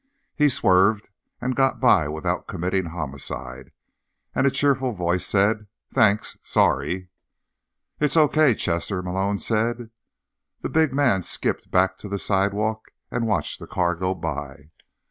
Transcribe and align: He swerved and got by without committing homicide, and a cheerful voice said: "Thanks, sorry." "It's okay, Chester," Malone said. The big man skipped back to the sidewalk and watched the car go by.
He 0.35 0.49
swerved 0.49 1.09
and 1.39 1.55
got 1.55 1.79
by 1.79 2.07
without 2.07 2.47
committing 2.47 2.85
homicide, 2.85 3.71
and 4.33 4.47
a 4.47 4.49
cheerful 4.49 4.93
voice 4.93 5.27
said: 5.27 5.67
"Thanks, 5.93 6.39
sorry." 6.41 7.09
"It's 7.99 8.17
okay, 8.17 8.55
Chester," 8.55 9.03
Malone 9.03 9.37
said. 9.37 9.91
The 10.61 10.69
big 10.69 10.91
man 10.91 11.21
skipped 11.21 11.69
back 11.69 11.99
to 11.99 12.09
the 12.09 12.17
sidewalk 12.17 12.87
and 13.11 13.27
watched 13.27 13.59
the 13.59 13.67
car 13.67 13.93
go 13.93 14.15
by. 14.15 14.71